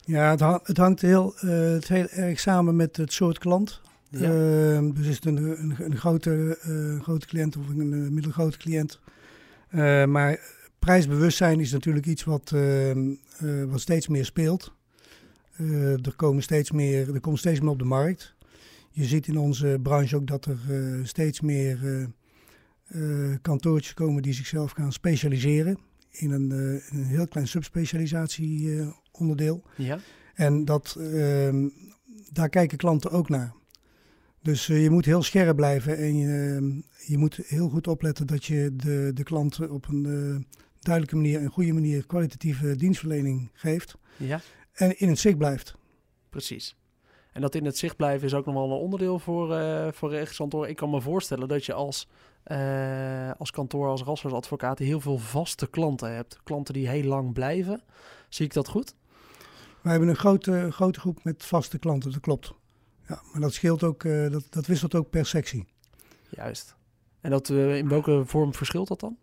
[0.05, 3.81] Ja, het, ha- het hangt heel, eh, het heel erg samen met het soort klant.
[4.09, 4.31] Ja.
[4.31, 9.01] Ehm, dus is het een, een, een grote, eh, grote cliënt of een middelgrote cliënt.
[10.09, 10.41] Maar
[10.79, 14.73] prijsbewustzijn is natuurlijk iets wat, ehm, eh, wat steeds meer speelt.
[16.03, 18.35] er, komen steeds meer, er komt steeds meer op de markt.
[18.93, 20.59] Je ziet in onze branche ook dat er
[21.03, 22.09] steeds meer
[23.43, 25.79] kantoortjes komen die zichzelf gaan specialiseren
[26.11, 26.51] in een,
[26.91, 29.63] een heel klein subspecialisatieonderdeel.
[29.77, 29.99] ja.
[30.35, 31.69] En dat, ehm,
[32.33, 33.53] daar kijken klanten ook naar.
[34.43, 38.45] Dus je moet heel scherp blijven en je, ehm, je moet heel goed opletten dat
[38.45, 40.47] je de, de klant op een
[40.81, 43.97] duidelijke manier en goede manier kwalitatieve dienstverlening geeft.
[44.17, 44.41] Ja.
[44.73, 45.77] En in het zicht blijft.
[46.31, 46.77] Precies.
[47.33, 50.11] En dat in het zicht blijven is ook nog wel een onderdeel voor, uh, voor
[50.11, 50.69] rechtskantoor.
[50.69, 52.09] Ik kan me voorstellen dat je als,
[52.47, 56.41] uh, als kantoor, als rassersadvocaat heel veel vaste klanten hebt.
[56.43, 57.83] Klanten die heel lang blijven.
[58.29, 58.95] Zie ik dat goed?
[59.81, 62.53] Wij hebben een grote, grote groep met vaste klanten, dat klopt.
[63.09, 65.67] Ja, maar dat scheelt ook, uh, dat, dat wisselt ook per sectie.
[66.29, 66.77] Juist.
[67.21, 69.17] En dat, in welke vorm verschilt dat dan?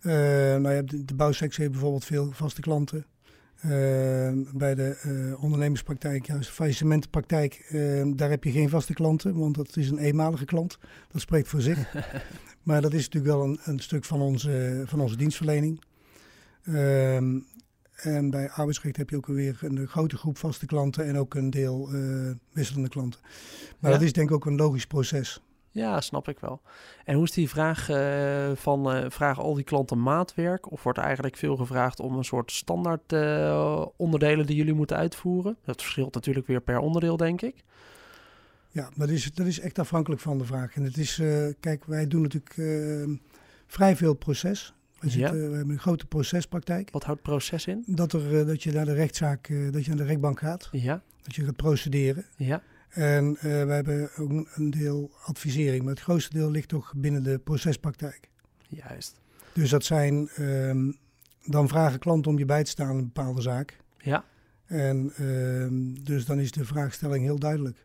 [0.00, 3.06] Nou ja, de, de bouwsector heeft bijvoorbeeld veel vaste klanten.
[3.64, 3.70] Uh,
[4.52, 7.66] bij de uh, ondernemerspraktijk, juist de faillissementenpraktijk,
[8.16, 10.78] daar heb je geen vaste klanten, want dat is een eenmalige klant.
[11.12, 11.94] Dat spreekt voor zich.
[12.62, 15.80] maar dat is natuurlijk wel een, een stuk van onze, van onze dienstverlening.
[16.64, 17.38] Ehm,
[17.94, 21.50] en bij arbeidsrecht heb je ook weer een grote groep vaste klanten en ook een
[21.50, 21.90] deel
[22.52, 23.20] wisselende klanten.
[23.78, 23.96] Maar ja.
[23.96, 25.42] dat is denk ik ook een logisch proces.
[25.74, 26.60] Ja, snap ik wel.
[27.04, 30.70] En hoe is die vraag uh, van, uh, vragen al die klanten maatwerk?
[30.72, 34.96] Of wordt er eigenlijk veel gevraagd om een soort standaard uh, onderdelen die jullie moeten
[34.96, 35.56] uitvoeren?
[35.64, 37.64] Dat verschilt natuurlijk weer per onderdeel, denk ik.
[38.68, 40.74] Ja, dat is, dat is echt afhankelijk van de vraag.
[40.74, 41.22] En het is,
[41.60, 42.54] kijk, wij doen natuurlijk
[43.66, 44.74] vrij veel proces.
[44.98, 45.48] We, zitten, ja.
[45.48, 46.90] we hebben een grote procespraktijk.
[46.90, 47.82] Wat houdt proces in?
[47.86, 50.68] Dat, er, dat je naar de rechtszaak, dat je naar de rechtbank gaat.
[50.72, 51.02] Ja.
[51.22, 52.24] Dat je gaat procederen.
[52.36, 52.62] Ja.
[52.94, 57.22] En uh, we hebben ook een deel advisering, maar het grootste deel ligt toch binnen
[57.22, 58.28] de procespraktijk.
[58.68, 59.20] Juist.
[59.52, 60.98] Dus dat zijn, um,
[61.44, 63.76] dan vragen klanten om je bij te staan in een bepaalde zaak.
[63.98, 64.24] Ja.
[64.66, 67.84] En um, dus dan is de vraagstelling heel duidelijk.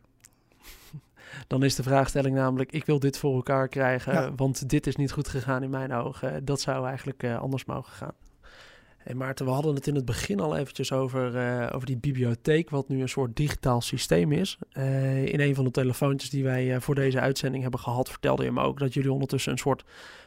[1.46, 4.34] Dan is de vraagstelling namelijk, ik wil dit voor elkaar krijgen, ja.
[4.34, 6.44] want dit is niet goed gegaan in mijn ogen.
[6.44, 8.14] Dat zou eigenlijk uh, anders mogen gaan.
[9.14, 12.88] Maarten, we hadden het in het begin al eventjes over, uh, over die bibliotheek, wat
[12.88, 14.58] nu een soort digitaal systeem is.
[14.72, 18.44] Uh, in een van de telefoontjes die wij uh, voor deze uitzending hebben gehad, vertelde
[18.44, 19.84] je me ook dat jullie ondertussen een soort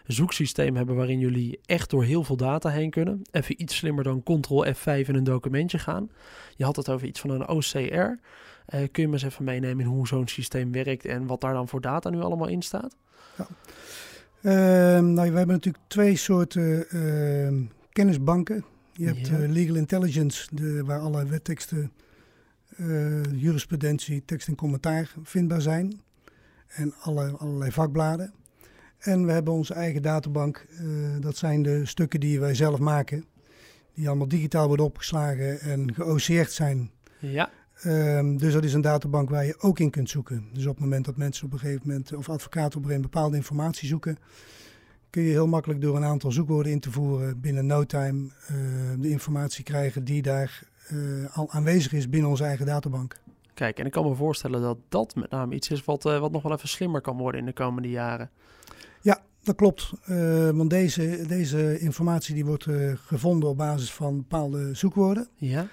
[0.08, 3.22] zoeksysteem hebben waarin jullie echt door heel veel data heen kunnen.
[3.32, 6.10] Even iets slimmer dan Ctrl F5 in een documentje gaan.
[6.56, 8.20] Je had het over iets van een OCR.
[8.92, 11.68] kun je me eens even meenemen in hoe zo'n systeem werkt en wat daar dan
[11.68, 12.96] voor data nu allemaal in staat?
[13.38, 13.48] Ja.
[15.02, 18.64] nou, we hebben natuurlijk twee soorten ehm, kennisbanken.
[18.92, 19.40] Je hebt ja.
[19.40, 21.92] uh, legal intelligence, de, waar alle wetteksten,
[22.78, 26.02] uh, jurisprudentie, tekst en commentaar vindbaar zijn.
[26.68, 28.34] En alle, allerlei vakbladen.
[28.98, 30.66] En we hebben onze eigen databank.
[30.82, 33.26] Uh, dat zijn de stukken die wij zelf maken.
[33.94, 36.92] Die allemaal digitaal worden opgeslagen en geOCR'd zijn.
[37.20, 37.50] Ja.
[37.86, 40.48] Um, dus dat is een databank waar je ook in kunt zoeken.
[40.54, 43.36] Dus op het moment dat mensen op een gegeven moment, of advocaten op een bepaalde
[43.36, 44.18] informatie zoeken,
[45.14, 48.58] kun je heel makkelijk door een aantal zoekwoorden in te voeren binnen no time uh,
[49.00, 53.16] de informatie krijgen die daar uh, al aanwezig is binnen onze eigen databank.
[53.54, 56.32] Kijk, en ik kan me voorstellen dat dat met name iets is wat, uh, wat
[56.32, 58.30] nog wel even slimmer kan worden in de komende jaren.
[59.02, 59.92] Ja, dat klopt.
[60.54, 65.28] want deze, deze informatie die wordt gevonden op basis van bepaalde zoekwoorden.
[65.36, 65.68] Ja.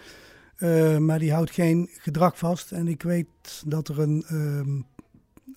[0.98, 2.72] maar die houdt geen gedrag vast.
[2.72, 4.80] En ik weet dat er een ehm,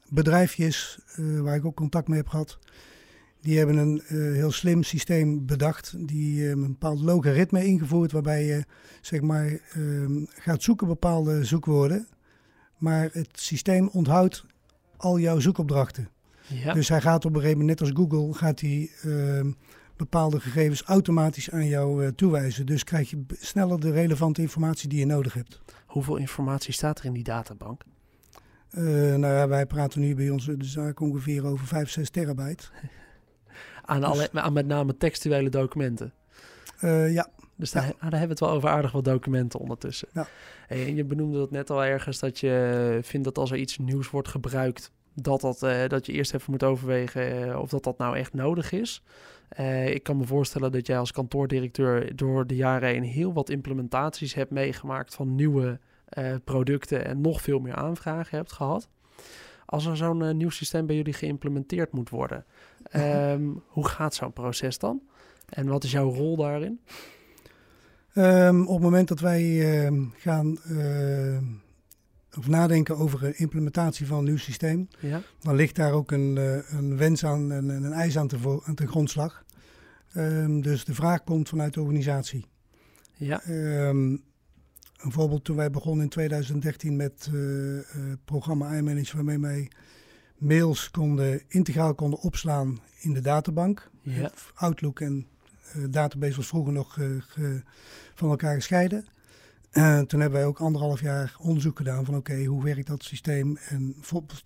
[0.10, 1.00] bedrijfje is
[1.42, 2.60] waar ik ook contact mee heb gehad
[3.44, 5.94] die hebben een uh, heel slim systeem bedacht.
[6.08, 8.64] Die uh, een bepaald logaritme ingevoerd waarbij je
[9.02, 12.08] zeg maar uh, gaat zoeken bepaalde zoekwoorden.
[12.78, 14.46] Maar het systeem onthoudt
[14.98, 16.10] al jouw zoekopdrachten.
[16.48, 16.74] Ja.
[16.74, 19.52] Dus hij gaat op een gegeven moment, net als Google, gaat hij ehm,
[19.96, 22.66] bepaalde gegevens automatisch aan jou eh, toewijzen.
[22.66, 25.62] Dus krijg je sneller de relevante informatie die je nodig hebt.
[25.86, 27.82] Hoeveel informatie staat er in die databank?
[28.76, 32.64] Nou ja, wij praten nu bij onze de zaak ongeveer over 5, 6 terabyte.
[33.86, 36.14] Aan, dus, alle, aan met name textuele documenten.
[36.82, 37.30] Uh, ja.
[37.56, 37.90] Dus daar, ja.
[37.90, 40.08] daar, hebben we het wel over aardig wat documenten ondertussen.
[40.14, 40.28] Ja.
[40.68, 44.10] En je benoemde dat net al ergens dat je vindt dat als er iets nieuws
[44.10, 47.98] wordt gebruikt, dat, dat, uh, dat je eerst even moet overwegen uh, of dat dat
[47.98, 49.04] nou echt nodig is.
[49.60, 53.50] Uh, ik kan me voorstellen dat jij als kantoordirecteur door de jaren heen heel wat
[53.50, 55.80] implementaties hebt meegemaakt van nieuwe
[56.44, 58.90] producten en nog veel meer aanvragen hebt gehad.
[59.74, 62.46] Als er zo'n uh, nieuw systeem bij jullie geïmplementeerd moet worden,
[62.96, 65.02] um, hoe gaat zo'n proces dan?
[65.50, 66.80] En wat is jouw rol daarin?
[68.16, 71.38] Um, op het moment dat wij uh, gaan uh,
[72.38, 75.22] of nadenken over implementatie van een nieuw systeem, ja.
[75.40, 76.36] dan ligt daar ook een,
[76.78, 79.44] een wens aan en een, een, eis aan te, aan te grondslag.
[80.16, 82.46] Um, dus de vraag komt vanuit de organisatie.
[83.14, 83.42] Ja.
[83.50, 84.24] Um,
[85.04, 89.72] Een voorbeeld toen wij begonnen in 2013 met het programma iManage, waarmee wij
[90.38, 93.90] mails konden, integraal konden opslaan in de databank.
[94.02, 94.32] Ja.
[94.56, 95.28] Outlook en
[95.90, 97.00] database was vroeger nog
[98.14, 99.06] van elkaar gescheiden.
[99.74, 103.58] Uh, toen hebben wij ook anderhalf jaar onderzoek gedaan van oké, hoe werkt dat systeem
[103.70, 103.96] en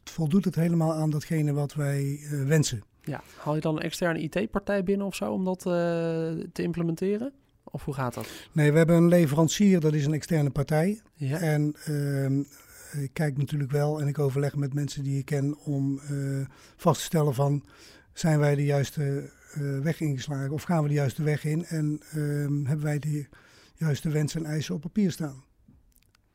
[0.04, 2.84] voldoet het helemaal aan datgene wat wij uh, wensen.
[3.04, 5.64] Ja, haal je dan een externe IT-partij binnen of zo om dat uh,
[6.54, 7.34] te implementeren?
[7.72, 8.28] Of hoe gaat dat?
[8.52, 11.02] Nee, we hebben een leverancier, dat is een externe partij.
[11.14, 11.40] Ja.
[11.40, 12.40] En ehm,
[13.04, 16.02] ik kijk natuurlijk wel en ik overleg met mensen die ik ken om
[16.76, 17.64] vast te stellen van
[18.14, 19.30] zijn wij de juiste
[19.82, 23.26] weg ingeslagen of gaan we de juiste weg in en ehm, hebben wij de
[24.02, 25.44] wensen en eisen op papier staan.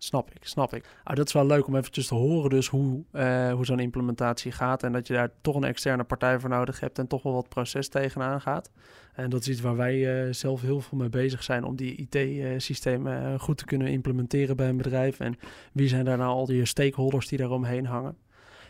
[0.05, 0.85] Snap ik, snap ik.
[1.05, 4.53] Ah, dat is wel leuk om eventjes te horen dus hoe, uh, hoe zo'n implementatie
[4.53, 4.83] gaat.
[4.83, 7.49] En dat je daar toch een externe partij voor nodig hebt en toch wel wat
[7.49, 8.71] proces tegenaan gaat.
[9.12, 12.09] En dat is iets waar wij uh, zelf heel veel mee bezig zijn om die
[12.09, 15.21] IT-systemen uh, goed te kunnen implementeren bij een bedrijf.
[15.21, 15.38] En
[15.73, 18.17] wie zijn daar nou al die stakeholders die daaromheen hangen.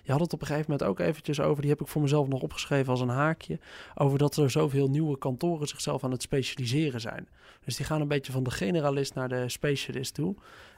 [0.03, 2.29] Je had het op een gegeven moment ook eventjes over, die heb ik voor mezelf
[2.29, 3.59] nog opgeschreven als een haakje,
[3.95, 7.29] over dat er zoveel nieuwe kantoren zichzelf aan het specialiseren zijn.
[7.65, 10.35] Dus die gaan een beetje van de generalist naar de specialist toe.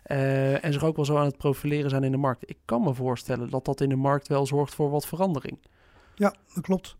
[0.06, 2.50] Uh, en zich ook wel zo aan het profileren zijn in de markt.
[2.50, 5.58] Ik kan me voorstellen dat dat in de markt wel zorgt voor wat verandering.
[6.14, 6.96] Ja, dat klopt.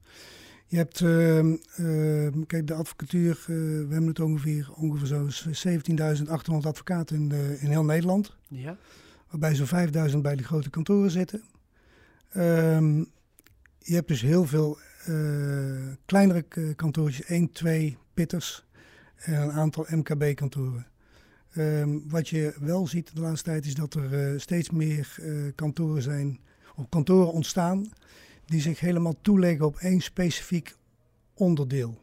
[0.67, 6.67] Je hebt, uh, uh, kijk, de advocatuur, uh, we hebben het ongeveer, ongeveer zo 17.800
[6.67, 8.37] advocaten in, de, in heel Nederland.
[8.49, 8.77] Ja.
[9.31, 11.43] Waarbij zo'n 5.000 bij de grote kantoren zitten.
[12.35, 12.99] Ehm,
[13.79, 14.79] je hebt dus heel veel
[16.05, 16.44] kleinere
[16.77, 18.64] kantoortjes, 1, 2 pitters
[19.16, 20.87] en een aantal MKB-kantoren.
[21.57, 25.16] Um, wat je wel ziet de laatste tijd is dat er uh, steeds meer
[25.55, 26.40] kantoren zijn,
[26.77, 27.92] of kantoren ontstaan,
[28.44, 30.77] die zich helemaal toeleggen op één specifiek
[31.35, 32.01] onderdeel.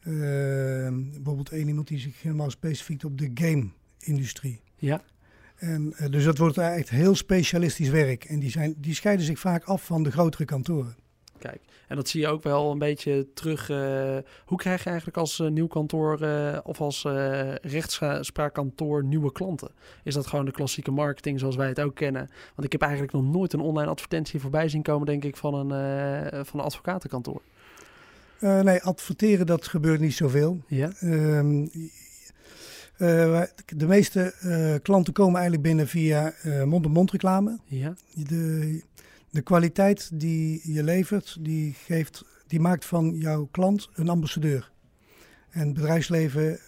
[0.00, 0.14] Uh,
[1.12, 4.60] bijvoorbeeld één iemand die zich helemaal specifiek op de game-industrie.
[4.76, 5.02] Ja.
[5.58, 8.24] En, uh, dus dat wordt echt heel specialistisch werk.
[8.24, 10.96] En die, zijn, die scheiden zich vaak af van de grotere kantoren.
[11.38, 13.68] Kijk, en dat zie je ook wel een beetje terug.
[13.68, 17.06] Uh, hoe krijg je eigenlijk als uh, nieuw kantoor uh, of als
[17.62, 19.70] rechtspraakkantoor nieuwe klanten?
[20.04, 22.30] Is dat gewoon de klassieke marketing zoals wij het ook kennen?
[22.54, 25.54] Want ik heb eigenlijk nog nooit een online advertentie voorbij zien komen, denk ik, van
[25.54, 27.42] een, van een advocatenkantoor.
[28.40, 30.62] nee, adverteren dat gebeurt niet zoveel.
[30.66, 30.90] Ja.
[32.98, 34.34] Ehm, de meeste
[34.82, 36.34] klanten komen eigenlijk binnen via
[36.64, 37.58] mond-op-mond reclame.
[37.64, 37.94] Ja.
[38.14, 38.82] De,
[39.30, 44.70] de kwaliteit die je levert, die, geeft, die maakt van jouw klant een ambassadeur.
[45.48, 46.58] En bedrijfsleven,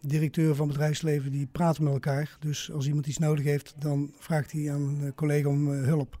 [0.00, 2.36] directeur van bedrijfsleven, die praten met elkaar.
[2.40, 6.18] Dus als iemand iets nodig heeft, dan vraagt hij aan een collega om hulp.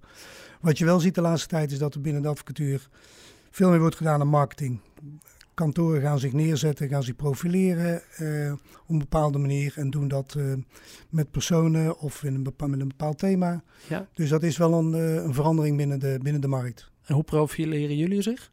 [0.60, 2.88] Wat je wel ziet de laatste tijd is dat er binnen de advocatuur
[3.50, 4.80] veel meer wordt gedaan aan marketing
[5.54, 10.34] kantoren gaan zich neerzetten, gaan zich profileren uh, op een bepaalde manier en doen dat
[10.38, 10.52] uh,
[11.08, 13.62] met personen of in een bepaald, met een bepaald thema.
[13.88, 14.08] Ja.
[14.14, 16.90] Dus dat is wel een, uh, een verandering binnen de, binnen de markt.
[17.04, 18.50] En hoe profileren jullie zich?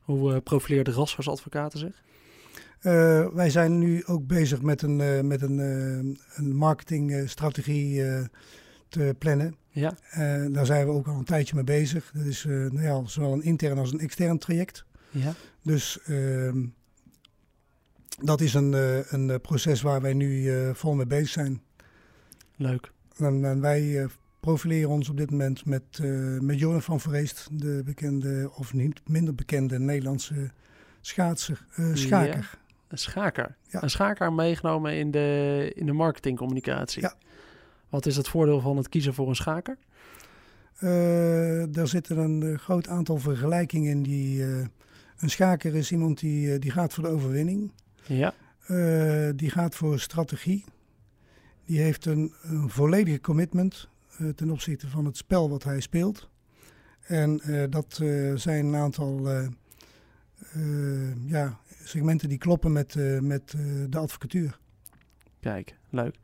[0.00, 2.04] Hoe profileren de Rassers advocaten zich?
[3.34, 5.58] wij zijn nu ook bezig met een, met een,
[6.34, 8.02] een marketingstrategie
[8.88, 9.56] te plannen.
[9.70, 9.94] Ja.
[10.50, 12.10] daar zijn we ook al een tijdje mee bezig.
[12.14, 14.84] Dat is nou ja, zowel een intern als een extern traject.
[15.10, 15.34] Ja.
[15.66, 16.52] Dus uh,
[18.20, 21.62] dat is een, uh, een proces waar wij nu uh, vol mee bezig zijn.
[22.56, 22.90] Leuk.
[23.16, 24.06] En, en wij uh,
[24.40, 25.98] profileren ons op dit moment met,
[26.40, 30.50] met Joran van Vreest, de bekende, of niet minder bekende Nederlandse
[31.00, 32.50] schaatser, schaker.
[32.52, 33.56] Ja, een schaker.
[33.68, 33.82] Ja.
[33.82, 37.02] Een schaker meegenomen in de, in de marketingcommunicatie.
[37.02, 37.14] Ja.
[37.88, 39.78] Wat is het voordeel van het kiezen voor een schaker?
[41.70, 44.44] daar zitten een groot aantal vergelijkingen in die
[45.18, 47.72] een schaker is iemand die, eh, die gaat voor de overwinning.
[48.06, 48.34] Ja.
[48.68, 50.64] Uh, die gaat voor strategie.
[51.64, 53.88] Die heeft een, een volledige commitment
[54.20, 56.28] uh, ten opzichte van het spel wat hij speelt.
[57.00, 58.00] En uh, dat
[58.34, 59.28] zijn een aantal
[61.26, 63.54] ja, segmenten die kloppen met, met
[63.88, 64.58] de advocatuur.
[65.40, 66.16] Kijk, leuk.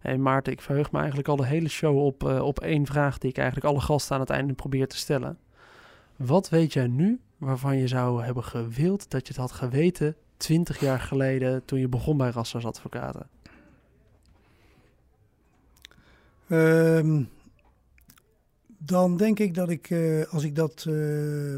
[0.00, 3.30] Hey Maarten, ik verheug me eigenlijk al de hele show op, op één vraag die
[3.30, 5.38] ik eigenlijk alle gasten aan het einde probeer te stellen.
[6.16, 10.80] Wat weet jij nu waarvan je zou hebben gewild dat je het had geweten 20
[10.80, 13.28] jaar geleden toen je begon bij Rassers Advocaten?
[16.48, 17.28] Um,
[18.78, 20.84] dan denk ik dat ik, uh, als ik dat.
[20.88, 21.54] Uh,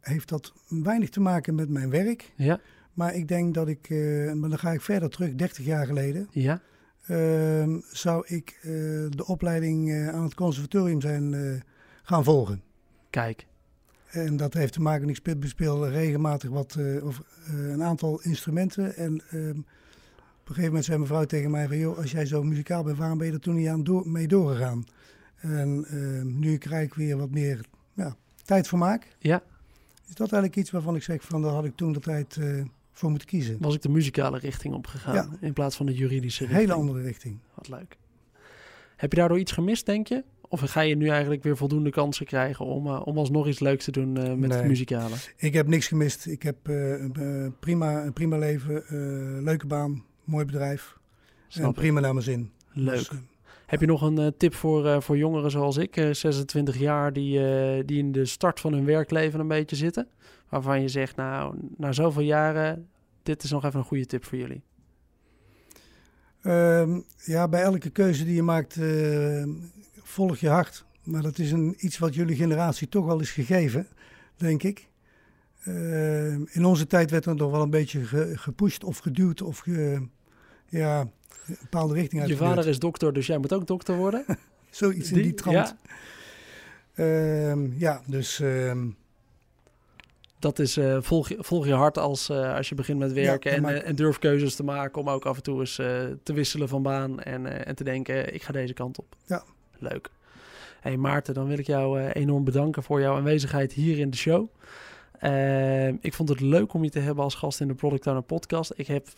[0.00, 2.32] heeft dat weinig te maken met mijn werk.
[2.36, 2.60] Ja.
[2.92, 6.28] Maar ik denk dat ik, uh, maar dan ga ik verder terug, 30 jaar geleden.
[6.30, 6.60] Ja.
[7.06, 8.58] Ehm, zou ik
[9.10, 11.62] de opleiding aan het conservatorium zijn
[12.02, 12.62] gaan volgen.
[13.10, 13.46] Kijk.
[14.10, 18.96] En dat heeft te maken, ik bespeel regelmatig wat, uh, of, uh, een aantal instrumenten.
[18.96, 21.78] En uh, op een gegeven moment zei mijn vrouw tegen mij van...
[21.78, 24.28] joh, als jij zo muzikaal bent, waarom ben je er toen niet aan door, mee
[24.28, 24.84] doorgegaan?
[25.36, 27.60] En uh, nu krijg ik weer wat meer
[27.92, 29.16] ja, tijd voor maak.
[29.18, 29.42] Ja.
[30.06, 31.42] Is dat eigenlijk iets waarvan ik zeg van...
[31.42, 33.56] daar had ik toen de tijd uh, voor moeten kiezen.
[33.60, 35.28] Was ik de muzikale richting opgegaan ja.
[35.40, 36.60] in plaats van de juridische richting?
[36.60, 37.38] Hele andere richting.
[37.54, 37.96] Wat leuk.
[38.96, 40.24] Heb je daardoor iets gemist, denk je?
[40.48, 43.84] Of ga je nu eigenlijk weer voldoende kansen krijgen om, uh, om alsnog iets leuks
[43.84, 44.58] te doen uh, met nee.
[44.58, 45.14] het muzikale?
[45.36, 46.26] Ik heb niks gemist.
[46.26, 48.84] Ik heb uh, prima, een prima leven,
[49.44, 50.96] leuke baan, mooi bedrijf.
[51.48, 52.50] Snap en prima naar mijn zin.
[52.72, 52.94] Leuk.
[52.94, 53.10] Dus,
[53.66, 57.40] heb je nog een tip voor, voor jongeren zoals ik, 26 jaar, die,
[57.84, 60.08] die in de start van hun werkleven een beetje zitten?
[60.48, 62.88] Waarvan je zegt, nou, na zoveel jaren,
[63.22, 64.62] dit is nog even een goede tip voor jullie.
[66.42, 69.44] Uh, ja, bij elke keuze die je maakt, uh,
[70.08, 70.84] volg je hart.
[71.02, 73.86] Maar dat is een, iets wat jullie generatie toch wel is gegeven,
[74.36, 74.88] denk ik.
[75.64, 79.58] Uh, in onze tijd werd er nog wel een beetje ge, gepusht of geduwd of
[79.58, 80.06] ge,
[80.68, 82.30] ja, een bepaalde richting uit.
[82.30, 84.24] Je vader is dokter, dus jij moet ook dokter worden?
[84.70, 85.74] Zoiets in die trant.
[86.94, 88.42] Ja, uh, ja dus...
[90.38, 93.50] dat is uh, volg, je, volg je hart als, uh, als je begint met werken
[93.50, 95.74] ja, en, uh, en durf keuzes te maken om ook af en toe eens
[96.22, 99.16] te wisselen van baan en, en te denken, ik ga deze kant op.
[99.26, 99.44] Ja.
[99.80, 100.10] Leuk.
[100.80, 104.48] Hey Maarten, dan wil ik jou enorm bedanken voor jouw aanwezigheid hier in de show.
[106.00, 108.72] ik vond het leuk om je te hebben als gast in de Product Owner podcast.
[108.76, 109.08] Ik heb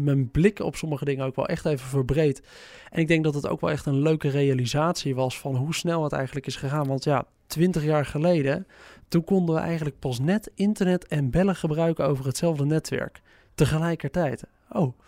[0.00, 2.42] mijn blik op sommige dingen ook wel echt even verbreed.
[2.90, 6.02] En ik denk dat het ook wel echt een leuke realisatie was van hoe snel
[6.02, 6.86] het eigenlijk is gegaan.
[6.86, 8.66] Want ja, 20 jaar geleden,
[9.08, 13.20] toen konden we eigenlijk pas net internet en bellen gebruiken over hetzelfde netwerk.
[13.54, 14.44] Tegelijkertijd.
[14.70, 14.98] Oh,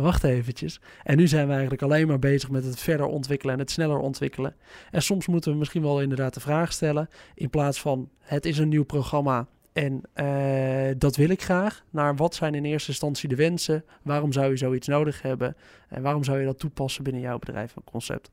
[0.00, 0.80] wacht eventjes.
[1.02, 3.98] En nu zijn we eigenlijk alleen maar bezig met het verder ontwikkelen en het sneller
[3.98, 4.54] ontwikkelen.
[4.90, 8.58] En soms moeten we misschien wel inderdaad de vraag stellen, in plaats van het is
[8.58, 13.28] een nieuw programma en uh, dat wil ik graag, naar wat zijn in eerste instantie
[13.28, 15.56] de wensen, waarom zou je zoiets nodig hebben
[15.88, 18.30] en waarom zou je dat toepassen binnen jouw bedrijf en concept.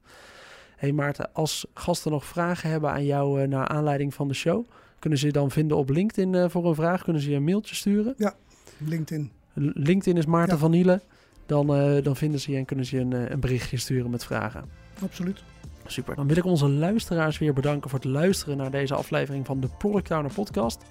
[0.76, 4.66] Hey Maarten, als gasten nog vragen hebben aan jou uh, naar aanleiding van de show,
[5.00, 7.04] kunnen ze je dan vinden op LinkedIn uh, voor een vraag?
[7.04, 8.14] Kunnen ze je een mailtje sturen?
[8.18, 8.34] Ja,
[8.78, 9.32] LinkedIn.
[9.54, 10.60] LinkedIn is Maarten ja.
[10.60, 11.02] van Nielen.
[11.48, 14.26] Dan, uh, dan vinden ze je en kunnen ze je een, een berichtje sturen met
[14.26, 14.64] vragen.
[15.04, 15.44] Absoluut.
[15.92, 16.16] Super.
[16.16, 19.68] Dan wil ik onze luisteraars weer bedanken voor het luisteren naar deze aflevering van de
[19.78, 20.82] Product Owner Podcast.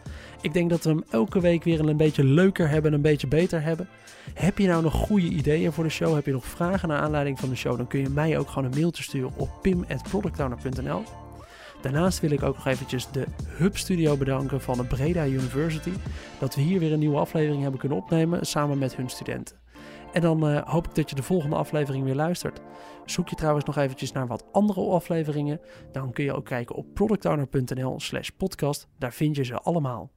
[0.40, 3.62] Ik denk dat we hem elke week weer een beetje leuker hebben, een beetje beter
[3.62, 3.88] hebben.
[4.34, 6.14] Heb je nou nog goede ideeën voor de show?
[6.14, 7.76] Heb je nog vragen naar aanleiding van de show?
[7.76, 11.02] Dan kun je mij ook gewoon een mailtje sturen op pim.productowner.nl.
[11.80, 15.92] Daarnaast wil ik ook nog eventjes de Hub Studio bedanken van de Breda University.
[16.38, 19.65] Dat we hier weer een nieuwe aflevering hebben kunnen opnemen samen met hun studenten.
[20.16, 22.60] En dan uh, hoop ik dat je de volgende aflevering weer luistert.
[23.04, 25.60] Zoek je trouwens nog eventjes naar wat andere afleveringen.
[25.92, 28.88] Dan kun je ook kijken op productowner.nl slash podcast.
[28.98, 30.15] Daar vind je ze allemaal.